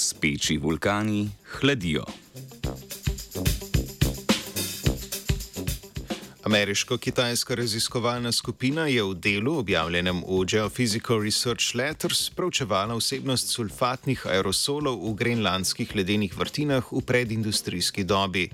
Speči 0.00 0.56
vulkani 0.56 1.28
hladijo. 1.44 2.04
Ameriško-kitajska 6.44 7.54
raziskovalna 7.54 8.32
skupina 8.32 8.86
je 8.86 9.02
v 9.02 9.14
delu, 9.14 9.58
objavljenem 9.58 10.22
v 10.24 10.44
Geophysical 10.48 11.20
Research 11.22 11.74
Letters, 11.74 12.30
proučevala 12.30 12.96
vsebnost 12.96 13.52
sulfatnih 13.52 14.26
aerosolov 14.26 14.96
v 15.04 15.14
grenlandskih 15.14 15.92
ledenih 15.94 16.38
vrtinah 16.38 16.92
v 16.92 17.04
predindustrijski 17.04 18.04
dobi. 18.04 18.48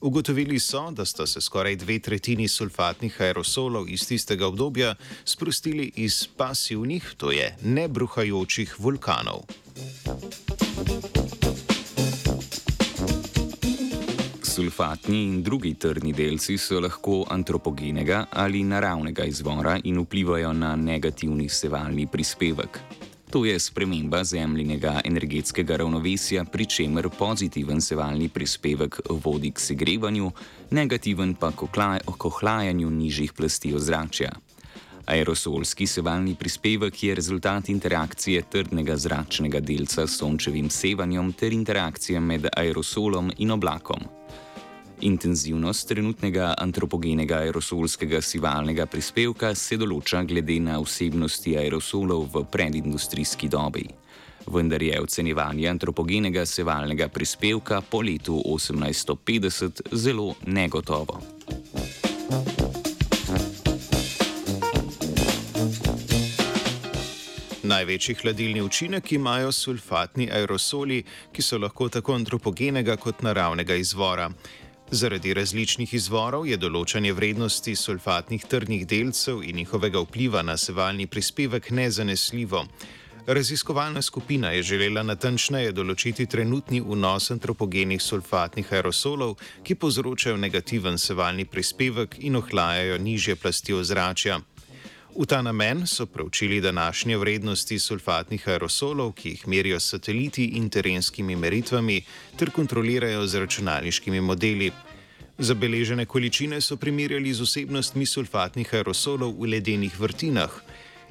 Ugotovili 0.00 0.58
so, 0.58 0.90
da 0.90 1.04
sta 1.04 1.26
se 1.26 1.40
skoraj 1.40 1.76
dve 1.76 1.98
tretjini 1.98 2.48
sulfatnih 2.48 3.20
aerosolov 3.20 3.88
iz 3.88 4.08
tistega 4.08 4.46
obdobja 4.46 4.94
sprostili 5.24 5.92
iz 5.96 6.26
pasivnih, 6.36 7.14
to 7.16 7.30
je 7.32 7.52
nebruhajočih 7.62 8.80
vulkanov. 8.80 9.44
Sulfatni 14.56 15.22
in 15.22 15.42
drugi 15.42 15.74
trdni 15.74 16.14
delci 16.16 16.54
so 16.56 16.78
lahko 16.80 17.26
antropogenega 17.28 18.26
ali 18.30 18.62
naravnega 18.64 19.24
izvora 19.28 19.74
in 19.84 19.98
vplivajo 20.00 20.52
na 20.52 20.70
negativni 20.76 21.48
sevalni 21.48 22.06
prispevek. 22.06 22.80
To 23.30 23.44
je 23.44 23.58
sprememba 23.60 24.24
zemljinega 24.24 25.00
energetskega 25.04 25.76
ravnovesja, 25.76 26.44
pri 26.44 26.66
čemer 26.66 27.10
pozitiven 27.18 27.80
sevalni 27.80 28.28
prispevek 28.28 29.00
vodi 29.10 29.50
k 29.50 29.60
segrevanju, 29.60 30.30
negativen 30.70 31.34
pa 31.34 31.52
k 31.52 32.24
ohlajanju 32.24 32.90
nižjih 32.90 33.32
plasti 33.32 33.74
ozračja. 33.74 34.32
Aerosolski 35.06 35.86
sevalni 35.86 36.34
prispevek 36.34 37.02
je 37.02 37.14
rezultat 37.14 37.68
interakcije 37.68 38.42
trdnega 38.42 38.96
zračnega 38.96 39.60
delca 39.60 40.06
s 40.06 40.16
sončevim 40.16 40.70
sevanjem 40.70 41.32
ter 41.32 41.52
interakcije 41.52 42.20
med 42.20 42.48
aerosolom 42.56 43.32
in 43.36 43.50
oblakom. 43.50 44.00
Intenzivnost 45.00 45.88
trenutnega 45.88 46.54
antropogenega 46.58 47.42
aerosolskega 47.44 48.22
sivalnega 48.24 48.86
prispevka 48.88 49.52
se 49.54 49.76
določa 49.76 50.22
glede 50.24 50.56
na 50.64 50.78
vsebnosti 50.80 51.52
aerosolov 51.60 52.24
v 52.32 52.44
predindustrijski 52.48 53.50
dobi. 53.52 53.84
Vendar 54.46 54.82
je 54.82 55.00
ocenjevanje 55.02 55.68
antropogenega 55.68 56.46
sevalnega 56.46 57.10
prispevka 57.12 57.82
po 57.90 58.00
letu 58.00 58.40
1850 58.40 59.92
zelo 59.92 60.34
negotovo. 60.46 61.20
Največji 67.66 68.14
hladilni 68.14 68.62
učinek 68.62 69.12
imajo 69.12 69.52
sulfatni 69.52 70.28
aerosoli, 70.32 71.02
ki 71.32 71.42
so 71.42 71.58
lahko 71.58 71.88
tako 71.88 72.14
antropogenega 72.14 72.96
kot 72.96 73.26
naravnega 73.26 73.74
izvora. 73.74 74.30
Zaradi 74.90 75.32
različnih 75.34 75.90
izvorov 75.98 76.44
je 76.46 76.56
določanje 76.62 77.10
vrednosti 77.12 77.72
sulfatnih 77.74 78.44
trdnih 78.46 78.84
delcev 78.86 79.40
in 79.42 79.56
njihovega 79.58 79.98
vpliva 80.04 80.44
na 80.46 80.54
sevalni 80.56 81.08
prispevek 81.10 81.70
nezanesljivo. 81.70 82.62
Raziskovalna 83.26 84.02
skupina 84.02 84.52
je 84.54 84.62
želela 84.62 85.02
natančneje 85.02 85.72
določiti 85.74 86.28
trenutni 86.30 86.78
vnos 86.80 87.32
antropogenih 87.34 88.02
sulfatnih 88.02 88.70
aerosolov, 88.72 89.34
ki 89.66 89.74
povzročajo 89.74 90.36
negativen 90.38 90.98
sevalni 91.02 91.44
prispevek 91.50 92.20
in 92.20 92.38
ohlajajo 92.38 93.00
nižje 93.02 93.34
plasti 93.42 93.74
ozračja. 93.74 94.38
V 95.18 95.24
ta 95.26 95.42
namen 95.42 95.86
so 95.86 96.06
preučili 96.06 96.60
današnje 96.60 97.16
vrednosti 97.16 97.78
sulfatnih 97.78 98.48
aerosolov, 98.48 99.12
ki 99.12 99.28
jih 99.28 99.48
merijo 99.48 99.80
sateliti 99.80 100.44
in 100.44 100.68
terenskimi 100.70 101.36
meritvami, 101.36 102.02
ter 102.36 102.50
kontrolirajo 102.50 103.26
z 103.26 103.40
računalniškimi 103.40 104.20
modeli. 104.20 104.70
Zabeležene 105.38 106.04
količine 106.06 106.60
so 106.60 106.76
primerjali 106.76 107.32
z 107.34 107.40
vsebnostmi 107.40 108.06
sulfatnih 108.06 108.74
aerosolov 108.74 109.32
v 109.40 109.48
ledenih 109.56 110.00
vrtinah. 110.00 110.60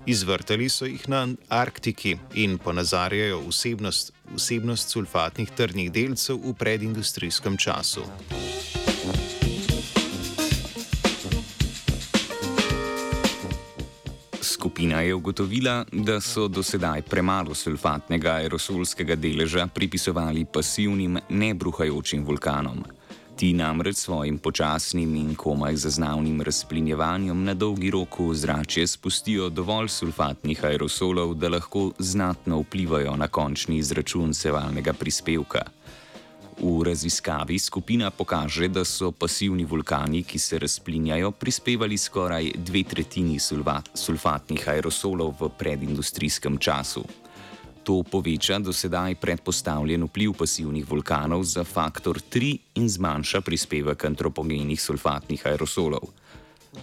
Izvrtali 0.06 0.70
so 0.70 0.86
jih 0.86 1.10
na 1.10 1.28
Arktiki 1.50 2.18
in 2.34 2.58
ponazarjajo 2.58 3.42
vsebnost, 3.50 4.14
vsebnost 4.36 4.90
sulfatnih 4.90 5.50
trdnih 5.50 5.92
delcev 5.92 6.38
v 6.46 6.54
predindustrijskem 6.54 7.58
času. 7.58 8.06
Skupina 14.76 15.02
je 15.02 15.16
ugotovila, 15.16 15.86
da 15.92 16.22
so 16.22 16.48
do 16.48 16.64
sedaj 16.64 17.02
premalo 17.02 17.54
sulfatnega 17.56 18.32
aerosolskega 18.32 19.16
deleža 19.16 19.68
pripisovali 19.74 20.44
pasivnim, 20.46 21.16
nebruhajočim 21.30 22.26
vulkanom. 22.26 22.84
Ti 23.36 23.54
namreč 23.54 23.96
svojim 23.96 24.38
počasnim 24.38 25.16
in 25.16 25.36
komaj 25.36 25.76
zaznavnim 25.76 26.42
razplinjevanjem 26.42 27.44
na 27.44 27.54
dolgi 27.54 27.92
rok 27.92 28.20
v 28.20 28.36
zrače 28.36 28.88
spustijo 28.88 29.48
dovolj 29.50 29.88
sulfatnih 29.88 30.66
aerosolov, 30.66 31.34
da 31.34 31.50
lahko 31.50 31.92
znatno 32.00 32.60
vplivajo 32.60 33.16
na 33.16 33.28
končni 33.28 33.78
izračun 33.78 34.34
sevalnega 34.34 34.94
prispevka. 34.94 35.64
V 36.56 36.84
raziskavi 36.84 37.60
skupina 37.60 38.12
pokaže, 38.12 38.68
da 38.68 38.86
so 38.88 39.12
pasivni 39.12 39.66
vulkani, 39.68 40.24
ki 40.24 40.40
se 40.40 40.60
razplinjajo, 40.60 41.32
prispevali 41.32 41.98
skoraj 41.98 42.52
dve 42.56 42.84
tretjini 42.84 43.40
sulfatnih 43.94 44.68
aerosolov 44.68 45.36
v 45.40 45.50
predindustrijskem 45.58 46.58
času. 46.58 47.04
To 47.84 48.02
poveča 48.02 48.58
do 48.60 48.74
sedaj 48.74 49.20
predpostavljen 49.22 50.08
vpliv 50.08 50.34
pasivnih 50.34 50.88
vulkanov 50.90 51.44
za 51.44 51.64
faktor 51.64 52.18
3 52.18 52.80
in 52.82 52.90
zmanjša 52.90 53.42
prispevek 53.42 54.06
antropogenih 54.06 54.82
sulfatnih 54.82 55.46
aerosolov. 55.46 56.08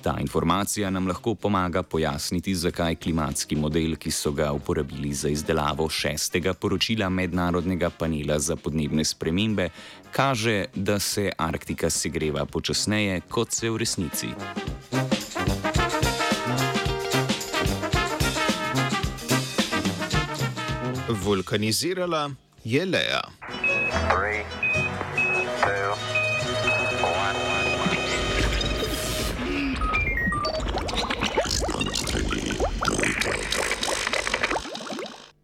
Ta 0.01 0.17
informacija 0.21 0.91
nam 0.91 1.09
lahko 1.09 1.35
pomaga 1.35 1.83
pojasniti, 1.83 2.55
zakaj 2.55 2.97
klimatski 2.97 3.57
model, 3.57 3.97
ki 3.97 4.11
so 4.11 4.33
ga 4.33 4.53
uporabili 4.53 5.15
za 5.15 5.29
izdelavo 5.29 5.89
šestega 5.89 6.55
poročila 6.55 7.09
Mednarodnega 7.09 7.91
panela 7.91 8.39
za 8.39 8.57
podnebne 8.57 9.05
spremembe, 9.05 9.69
kaže, 10.13 10.65
da 10.75 10.99
se 10.99 11.31
Arktika 11.39 11.91
segreva 11.91 12.45
počasneje, 12.45 13.21
kot 13.29 13.53
se 13.53 13.71
v 13.71 13.77
resnici. 13.77 14.29
Vulkanizirala 21.09 22.31
je 22.65 22.87
Lea. 22.87 23.23
Three, 24.11 24.45
two, 25.61 26.12